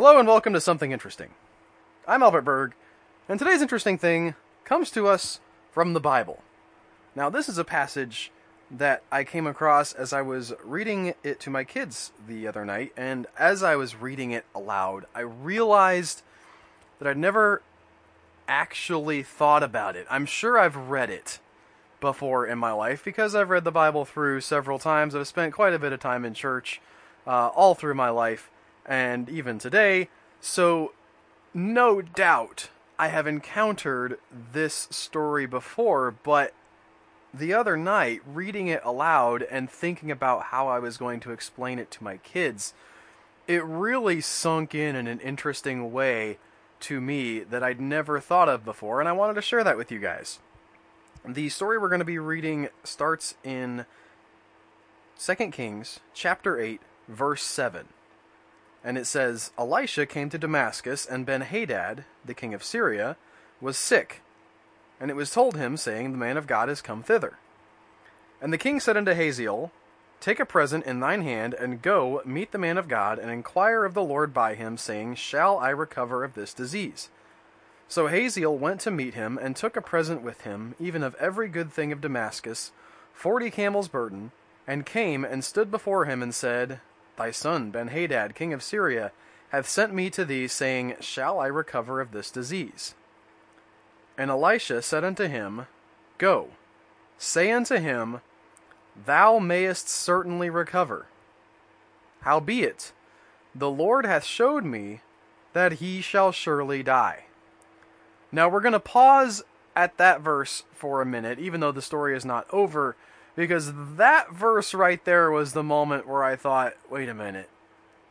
[0.00, 1.28] Hello and welcome to Something Interesting.
[2.08, 2.72] I'm Albert Berg,
[3.28, 4.34] and today's interesting thing
[4.64, 5.40] comes to us
[5.72, 6.42] from the Bible.
[7.14, 8.32] Now, this is a passage
[8.70, 12.94] that I came across as I was reading it to my kids the other night,
[12.96, 16.22] and as I was reading it aloud, I realized
[16.98, 17.60] that I'd never
[18.48, 20.06] actually thought about it.
[20.08, 21.40] I'm sure I've read it
[22.00, 25.14] before in my life because I've read the Bible through several times.
[25.14, 26.80] I've spent quite a bit of time in church
[27.26, 28.50] uh, all through my life
[28.86, 30.08] and even today.
[30.40, 30.92] So,
[31.52, 34.18] no doubt I have encountered
[34.52, 36.52] this story before, but
[37.32, 41.78] the other night, reading it aloud and thinking about how I was going to explain
[41.78, 42.74] it to my kids,
[43.46, 46.38] it really sunk in in an interesting way
[46.80, 49.92] to me that I'd never thought of before, and I wanted to share that with
[49.92, 50.38] you guys.
[51.26, 53.84] The story we're going to be reading starts in
[55.18, 57.88] 2 Kings chapter 8, verse 7.
[58.82, 63.16] And it says, Elisha came to Damascus, and Ben Hadad, the king of Syria,
[63.60, 64.22] was sick.
[64.98, 67.38] And it was told him, saying, The man of God is come thither.
[68.40, 69.70] And the king said unto Hazael,
[70.20, 73.84] Take a present in thine hand, and go meet the man of God, and inquire
[73.84, 77.08] of the Lord by him, saying, Shall I recover of this disease?
[77.88, 81.48] So Hazael went to meet him, and took a present with him, even of every
[81.48, 82.70] good thing of Damascus,
[83.12, 84.32] forty camels' burden,
[84.66, 86.80] and came and stood before him, and said,
[87.20, 89.12] Thy son Benhadad, king of Syria,
[89.50, 92.94] hath sent me to thee, saying, Shall I recover of this disease?
[94.16, 95.66] And Elisha said unto him,
[96.16, 96.52] Go,
[97.18, 98.22] say unto him,
[99.04, 101.08] Thou mayest certainly recover.
[102.22, 102.92] Howbeit,
[103.54, 105.02] the Lord hath showed me
[105.52, 107.24] that he shall surely die.
[108.32, 109.42] Now we're going to pause
[109.76, 112.96] at that verse for a minute, even though the story is not over
[113.40, 117.48] because that verse right there was the moment where I thought, wait a minute,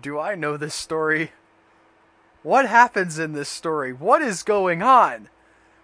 [0.00, 1.30] do I know this story?
[2.42, 3.92] What happens in this story?
[3.92, 5.28] What is going on?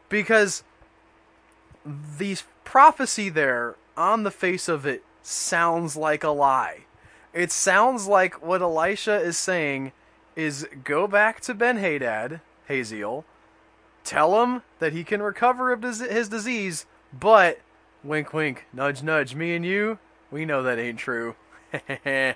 [0.08, 0.64] Because
[1.86, 6.86] the prophecy there, on the face of it, sounds like a lie.
[7.32, 9.92] It sounds like what Elisha is saying
[10.34, 13.24] is go back to Ben Hadad, Hazael,
[14.02, 17.60] tell him that he can recover of his disease, but
[18.08, 19.34] Wink, wink, nudge, nudge.
[19.34, 19.98] Me and you,
[20.30, 21.36] we know that ain't true.
[22.06, 22.34] How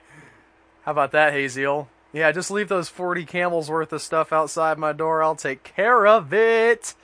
[0.84, 1.88] about that, Hazael?
[2.12, 5.22] Yeah, just leave those 40 camels worth of stuff outside my door.
[5.22, 6.94] I'll take care of it.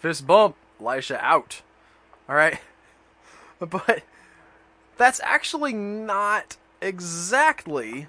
[0.00, 0.56] Fist bump.
[0.80, 1.62] Elisha out.
[2.28, 2.58] All right.
[3.60, 4.02] But
[4.96, 8.08] that's actually not exactly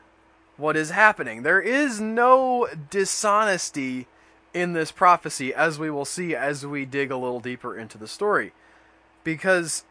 [0.57, 1.43] what is happening.
[1.43, 4.07] There is no dishonesty
[4.51, 8.07] in this prophecy, as we will see as we dig a little deeper into the
[8.07, 8.53] story
[9.23, 9.83] because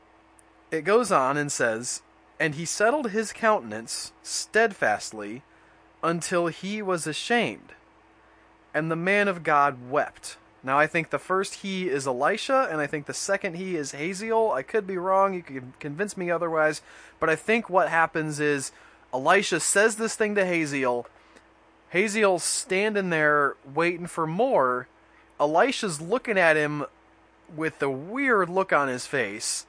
[0.70, 2.02] it goes on and says,
[2.38, 5.42] And he settled his countenance steadfastly
[6.02, 7.72] until he was ashamed.
[8.72, 10.36] And the man of God wept.
[10.62, 13.92] Now, I think the first he is Elisha, and I think the second he is
[13.92, 14.54] Haziel.
[14.54, 15.32] I could be wrong.
[15.34, 16.82] You can convince me otherwise.
[17.18, 18.70] But I think what happens is
[19.12, 21.06] Elisha says this thing to Haziel.
[21.94, 24.86] Haziel's standing there waiting for more.
[25.40, 26.84] Elisha's looking at him
[27.56, 29.66] with the weird look on his face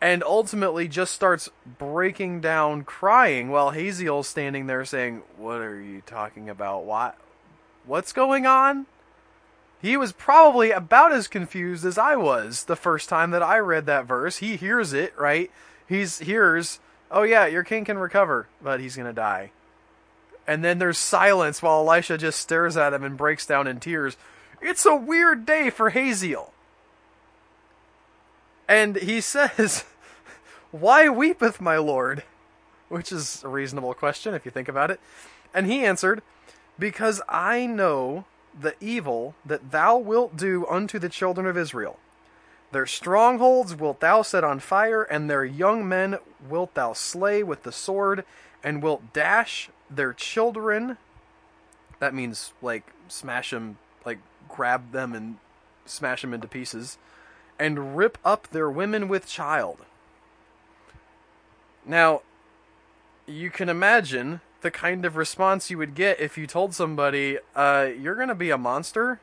[0.00, 6.02] and ultimately just starts breaking down crying while Hazael's standing there saying, "What are you
[6.06, 6.84] talking about?
[6.84, 7.16] What
[7.84, 8.86] what's going on?"
[9.80, 13.86] He was probably about as confused as I was the first time that I read
[13.86, 14.38] that verse.
[14.38, 15.50] He hears it, right?
[15.86, 19.52] He's hears, "Oh yeah, your king can recover, but he's going to die."
[20.46, 24.16] And then there's silence while Elisha just stares at him and breaks down in tears.
[24.60, 26.52] It's a weird day for Hazael.
[28.68, 29.84] And he says,
[30.70, 32.22] Why weepeth my lord?
[32.88, 35.00] Which is a reasonable question if you think about it.
[35.54, 36.22] And he answered,
[36.78, 38.24] Because I know
[38.58, 41.98] the evil that thou wilt do unto the children of Israel.
[42.70, 47.62] Their strongholds wilt thou set on fire, and their young men wilt thou slay with
[47.62, 48.24] the sword,
[48.62, 50.98] and wilt dash their children.
[51.98, 54.18] That means, like, smash them like,
[54.48, 55.36] grab them and
[55.86, 56.98] smash them into pieces,
[57.58, 59.78] and rip up their women with child.
[61.84, 62.22] Now,
[63.26, 67.88] you can imagine the kind of response you would get if you told somebody, uh,
[67.98, 69.20] you're going to be a monster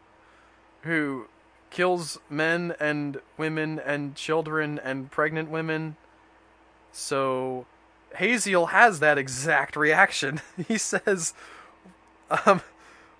[0.81, 1.27] who
[1.69, 5.97] kills men and women and children and pregnant women.
[6.91, 7.65] So,
[8.15, 10.41] Haziel has that exact reaction.
[10.67, 11.33] he says,
[12.45, 12.61] um,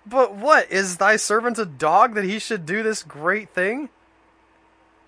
[0.06, 0.70] but what?
[0.70, 3.90] Is thy servant a dog that he should do this great thing?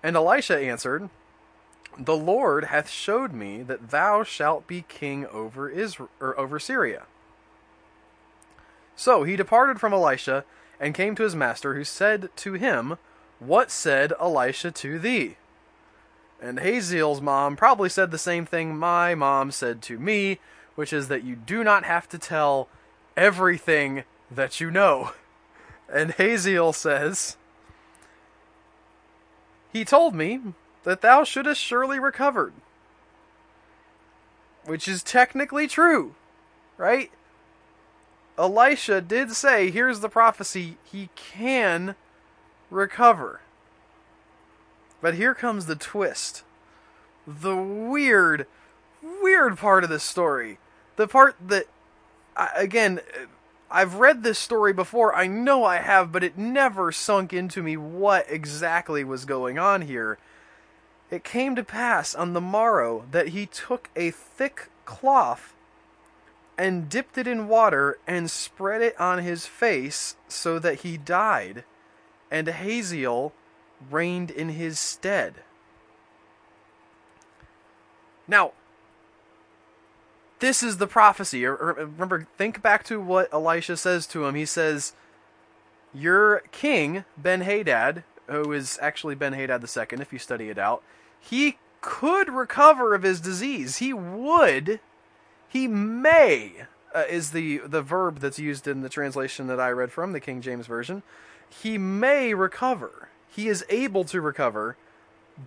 [0.01, 1.09] And Elisha answered,
[1.97, 7.03] The Lord hath showed me that thou shalt be king over Israel or over Syria.
[8.95, 10.43] So he departed from Elisha
[10.79, 12.97] and came to his master, who said to him,
[13.39, 15.35] What said Elisha to thee?
[16.41, 20.39] And Haziel's mom probably said the same thing my mom said to me,
[20.75, 22.69] which is that you do not have to tell
[23.17, 25.11] everything that you know.
[25.91, 27.35] And Haziel says,
[29.71, 30.39] He told me
[30.83, 32.53] that thou shouldest surely recovered.
[34.65, 36.15] Which is technically true,
[36.77, 37.11] right?
[38.37, 41.95] Elisha did say, here's the prophecy, he can
[42.69, 43.41] recover.
[45.01, 46.43] But here comes the twist.
[47.27, 48.47] The weird,
[49.01, 50.57] weird part of this story.
[50.95, 51.65] The part that,
[52.55, 53.01] again,
[53.71, 55.15] I've read this story before.
[55.15, 59.83] I know I have, but it never sunk into me what exactly was going on
[59.83, 60.17] here.
[61.11, 65.53] It came to pass on the morrow that he took a thick cloth
[66.57, 71.63] and dipped it in water and spread it on his face so that he died,
[72.29, 73.33] and Hazael
[73.89, 75.35] reigned in his stead.
[78.27, 78.51] Now,
[80.39, 81.45] this is the prophecy.
[81.45, 84.35] Remember, think back to what Elisha says to him.
[84.35, 84.93] He says,
[85.93, 90.83] Your king, Ben Hadad, who is actually Ben Hadad II, if you study it out,
[91.19, 93.77] he could recover of his disease.
[93.77, 94.79] He would
[95.49, 99.91] he may uh, is the the verb that's used in the translation that I read
[99.91, 101.03] from the King James version.
[101.49, 103.09] He may recover.
[103.27, 104.77] He is able to recover,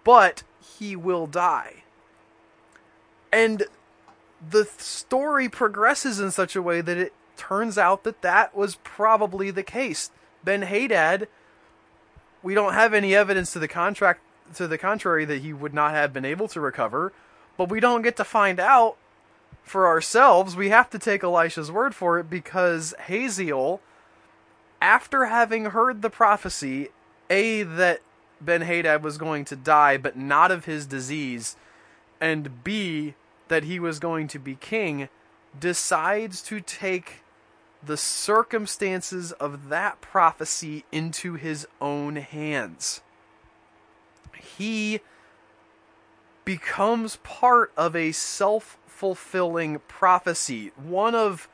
[0.04, 0.42] but
[0.78, 1.84] he will die.
[3.32, 3.64] And
[4.50, 9.50] the story progresses in such a way that it turns out that that was probably
[9.50, 10.10] the case.
[10.44, 11.28] Ben Hadad,
[12.42, 14.20] we don't have any evidence to the contract
[14.54, 17.12] to the contrary that he would not have been able to recover,
[17.56, 18.96] but we don't get to find out
[19.62, 23.80] for ourselves, we have to take Elisha's word for it because Haziel,
[24.80, 26.88] after having heard the prophecy,
[27.30, 28.00] A, that
[28.40, 31.56] Ben Hadad was going to die, but not of his disease,
[32.20, 33.14] and B,
[33.48, 35.08] that he was going to be king,
[35.58, 37.22] decides to take
[37.84, 43.00] the circumstances of that prophecy into his own hands.
[44.58, 45.00] He
[46.44, 50.70] becomes part of a self fulfilling prophecy.
[50.76, 51.48] One of,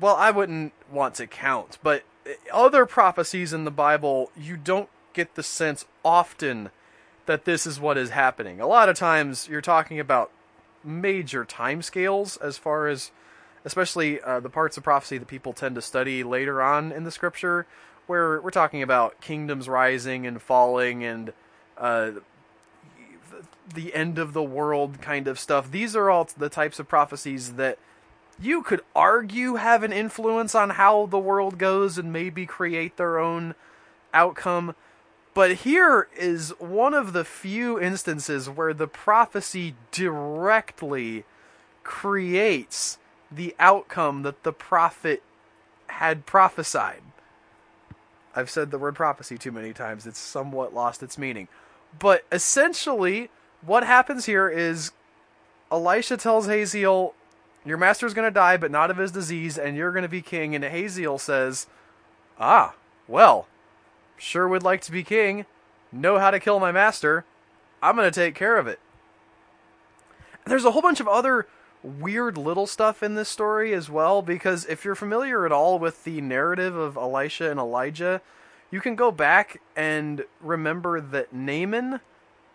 [0.00, 2.02] well, I wouldn't want to count, but
[2.52, 6.70] other prophecies in the Bible, you don't get the sense often
[7.28, 8.58] that this is what is happening.
[8.58, 10.30] A lot of times you're talking about
[10.82, 13.10] major time scales as far as
[13.64, 17.10] especially uh, the parts of prophecy that people tend to study later on in the
[17.10, 17.66] scripture
[18.06, 21.34] where we're talking about kingdoms rising and falling and
[21.76, 22.12] uh,
[23.74, 25.70] the end of the world kind of stuff.
[25.70, 27.78] These are all the types of prophecies that
[28.40, 33.18] you could argue have an influence on how the world goes and maybe create their
[33.18, 33.54] own
[34.14, 34.74] outcome.
[35.34, 41.24] But here is one of the few instances where the prophecy directly
[41.84, 42.98] creates
[43.30, 45.22] the outcome that the prophet
[45.88, 47.02] had prophesied.
[48.34, 51.48] I've said the word prophecy too many times, it's somewhat lost its meaning.
[51.98, 53.30] But essentially,
[53.62, 54.92] what happens here is
[55.70, 57.14] Elisha tells Hazael,
[57.64, 60.22] Your master's going to die, but not of his disease, and you're going to be
[60.22, 60.54] king.
[60.54, 61.66] And Hazael says,
[62.38, 62.74] Ah,
[63.06, 63.46] well,
[64.18, 65.46] sure would like to be king,
[65.92, 67.24] know how to kill my master.
[67.82, 68.80] I'm going to take care of it.
[70.44, 71.46] And there's a whole bunch of other
[71.82, 76.04] weird little stuff in this story as well, because if you're familiar at all with
[76.04, 78.20] the narrative of Elisha and Elijah,
[78.70, 82.00] you can go back and remember that Naaman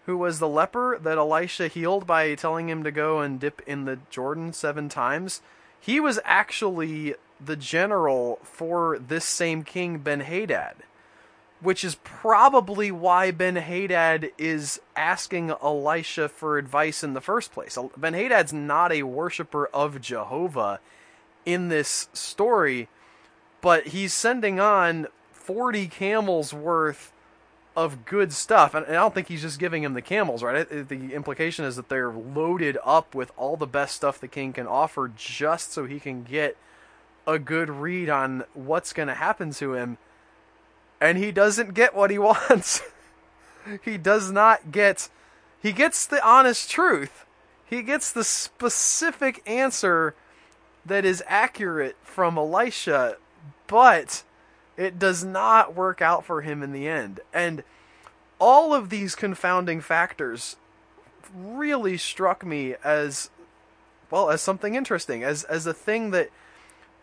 [0.06, 3.86] who was the leper that Elisha healed by telling him to go and dip in
[3.86, 5.42] the Jordan seven times,
[5.80, 10.76] he was actually the general for this same king Ben Hadad,
[11.64, 17.78] which is probably why Ben Hadad is asking Elisha for advice in the first place.
[17.96, 20.82] Ben Hadad's not a worshiper of Jehovah
[21.46, 22.90] in this story,
[23.62, 27.14] but he's sending on 40 camels worth
[27.76, 28.76] of good stuff.
[28.76, 30.68] And I don't think he's just giving him the camels, right?
[30.70, 34.68] The implication is that they're loaded up with all the best stuff the king can
[34.68, 36.58] offer just so he can get
[37.26, 39.98] a good read on what's going to happen to him.
[41.04, 42.82] And he doesn't get what he wants.
[43.84, 45.10] he does not get.
[45.62, 47.26] He gets the honest truth.
[47.66, 50.16] He gets the specific answer
[50.86, 53.18] that is accurate from Elisha,
[53.68, 54.24] but
[54.78, 57.20] it does not work out for him in the end.
[57.34, 57.66] And
[58.40, 60.56] all of these confounding factors
[61.36, 63.30] really struck me as
[64.10, 66.30] well as something interesting, as as a thing that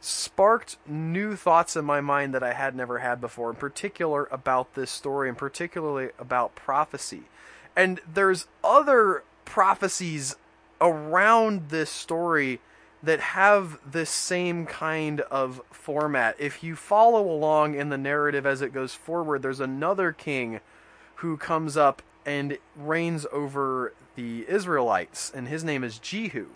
[0.01, 4.75] sparked new thoughts in my mind that I had never had before, in particular about
[4.75, 7.25] this story, and particularly about prophecy.
[7.77, 10.37] And there's other prophecies
[10.81, 12.61] around this story
[13.03, 16.37] that have this same kind of format.
[16.39, 20.61] If you follow along in the narrative as it goes forward, there's another king
[21.17, 26.47] who comes up and reigns over the Israelites, and his name is Jehu.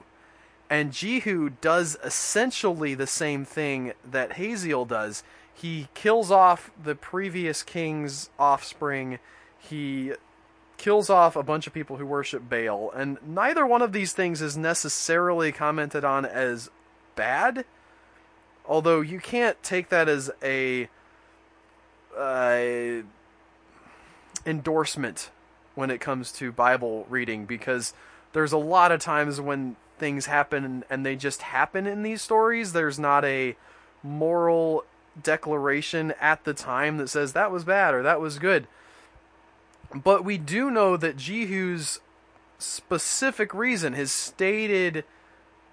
[0.75, 5.23] And Jehu does essentially the same thing that Hazael does.
[5.55, 9.21] He kills off the previous king's offspring.
[9.57, 10.15] He
[10.77, 14.43] kills off a bunch of people who worship Baal, and neither one of these things
[14.43, 16.71] is necessarily commented on as
[17.15, 17.65] bad.
[18.67, 20.89] Although you can't take that as a
[22.19, 23.03] uh,
[24.45, 25.31] endorsement
[25.77, 27.95] when it comes to Bible reading because
[28.33, 32.73] there's a lot of times when things happen and they just happen in these stories.
[32.73, 33.57] There's not a
[34.03, 34.85] moral
[35.21, 38.67] declaration at the time that says that was bad or that was good.
[39.95, 42.01] But we do know that Jehu's
[42.59, 45.05] specific reason, his stated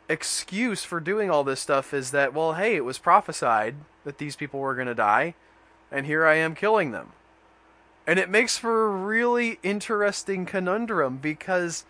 [0.07, 4.35] excuse for doing all this stuff is that, well, hey, it was prophesied that these
[4.35, 5.35] people were going to die,
[5.91, 7.13] and here I am killing them.
[8.05, 11.85] And it makes for a really interesting conundrum because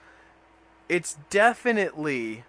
[0.92, 2.44] it's definitely,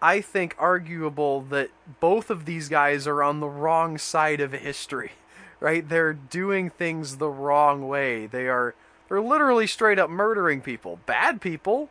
[0.00, 5.12] I think, arguable that both of these guys are on the wrong side of history
[5.62, 5.88] right?
[5.88, 8.26] They're doing things the wrong way.
[8.26, 8.74] They are
[9.08, 11.88] they're literally straight up murdering people, bad people.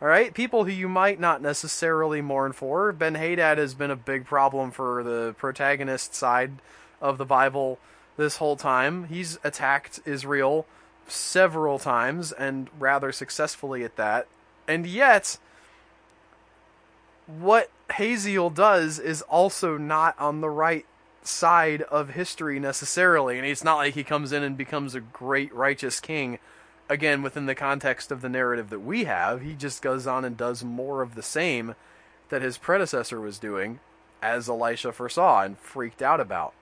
[0.00, 2.90] All right, people who you might not necessarily mourn for.
[2.90, 6.54] Ben Hadad has been a big problem for the protagonist side
[7.00, 7.78] of the Bible
[8.16, 9.04] this whole time.
[9.04, 10.66] He's attacked Israel
[11.06, 14.26] several times and rather successfully at that.
[14.68, 15.38] And yet,
[17.26, 20.86] what Haziel does is also not on the right
[21.22, 23.38] side of history necessarily.
[23.38, 26.38] And it's not like he comes in and becomes a great righteous king.
[26.88, 30.36] Again, within the context of the narrative that we have, he just goes on and
[30.36, 31.74] does more of the same
[32.28, 33.80] that his predecessor was doing,
[34.22, 36.54] as Elisha foresaw and freaked out about.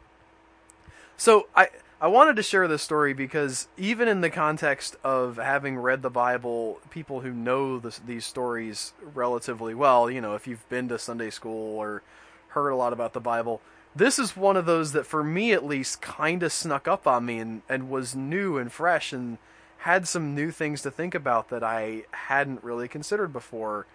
[1.16, 1.68] So I
[2.02, 6.08] I wanted to share this story because even in the context of having read the
[6.08, 10.98] Bible, people who know this, these stories relatively well, you know, if you've been to
[10.98, 12.02] Sunday school or
[12.48, 13.60] heard a lot about the Bible,
[13.94, 17.26] this is one of those that for me at least kind of snuck up on
[17.26, 19.36] me and, and was new and fresh and
[19.78, 23.86] had some new things to think about that I hadn't really considered before.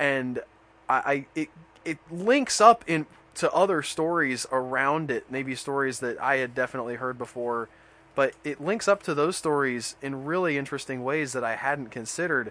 [0.00, 0.40] And
[0.88, 1.48] I, I it
[1.84, 6.96] it links up in to other stories around it maybe stories that I had definitely
[6.96, 7.68] heard before
[8.16, 12.50] but it links up to those stories in really interesting ways that I hadn't considered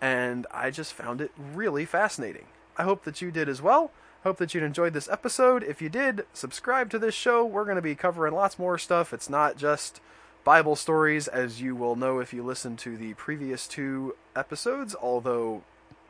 [0.00, 2.46] and I just found it really fascinating.
[2.76, 3.90] I hope that you did as well.
[4.24, 5.62] Hope that you'd enjoyed this episode.
[5.62, 7.44] If you did, subscribe to this show.
[7.44, 9.14] We're going to be covering lots more stuff.
[9.14, 10.00] It's not just
[10.44, 15.62] Bible stories, as you will know if you listen to the previous two episodes, although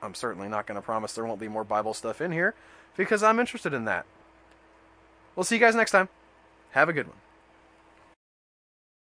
[0.03, 2.55] I'm certainly not going to promise there won't be more Bible stuff in here
[2.97, 4.07] because I'm interested in that.
[5.35, 6.09] We'll see you guys next time.
[6.71, 7.17] Have a good one.